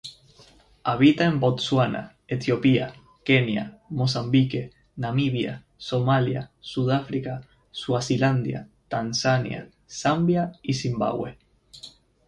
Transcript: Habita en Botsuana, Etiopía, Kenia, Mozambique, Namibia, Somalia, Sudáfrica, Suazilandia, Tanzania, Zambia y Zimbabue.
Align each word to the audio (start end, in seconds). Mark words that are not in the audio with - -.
Habita 0.83 1.25
en 1.25 1.39
Botsuana, 1.39 2.15
Etiopía, 2.27 2.95
Kenia, 3.23 3.81
Mozambique, 3.91 4.71
Namibia, 4.95 5.63
Somalia, 5.77 6.49
Sudáfrica, 6.59 7.47
Suazilandia, 7.69 8.67
Tanzania, 8.87 9.69
Zambia 9.87 10.53
y 10.63 10.73
Zimbabue. 10.73 11.37